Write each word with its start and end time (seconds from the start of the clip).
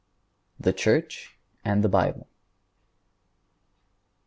THE 0.59 0.73
CHURCH 0.73 1.37
AND 1.63 1.83
THE 1.83 1.87
BIBLE. 1.87 2.25